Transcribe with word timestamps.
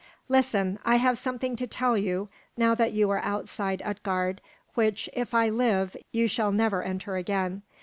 Listen, 0.27 0.79
I 0.83 0.95
have 0.95 1.19
somewhat 1.19 1.59
to 1.59 1.67
tell 1.67 1.95
you, 1.95 2.27
now 2.57 2.73
that 2.73 2.91
you 2.91 3.11
are 3.11 3.19
outside 3.23 3.83
Utgard, 3.85 4.41
which, 4.73 5.07
if 5.13 5.35
I 5.35 5.49
live, 5.49 5.95
you 6.11 6.27
shall 6.27 6.51
never 6.51 6.81
enter 6.81 7.17
again. 7.17 7.61